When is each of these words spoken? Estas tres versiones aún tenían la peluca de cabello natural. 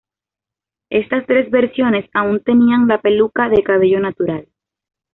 Estas 0.89 1.27
tres 1.27 1.51
versiones 1.51 2.09
aún 2.13 2.39
tenían 2.41 2.87
la 2.87 2.99
peluca 3.01 3.49
de 3.49 3.61
cabello 3.61 3.99
natural. 3.99 4.47